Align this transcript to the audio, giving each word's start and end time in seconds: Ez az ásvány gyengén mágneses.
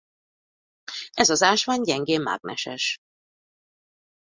Ez 1.11 1.29
az 1.29 1.41
ásvány 1.41 1.81
gyengén 1.81 2.21
mágneses. 2.21 2.97